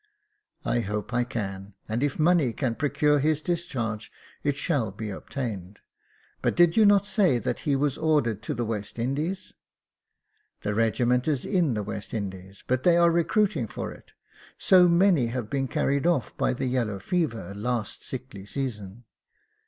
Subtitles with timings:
[0.65, 5.77] "I hope I can, and if money can procure his discharge it shall be obtained.
[6.41, 9.53] But did you not say that he was ordered to the West Indies?"
[10.63, 14.13] The regiment is in the West Indies, but they are recruiting for it,
[14.57, 19.03] so many have been carried oif by the yellow fever last sickly season.